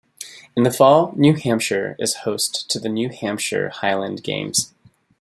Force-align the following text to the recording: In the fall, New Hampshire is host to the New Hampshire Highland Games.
In 0.55 0.63
the 0.63 0.71
fall, 0.71 1.13
New 1.15 1.35
Hampshire 1.35 1.95
is 1.99 2.21
host 2.25 2.67
to 2.71 2.79
the 2.79 2.89
New 2.89 3.09
Hampshire 3.11 3.69
Highland 3.69 4.23
Games. 4.23 4.73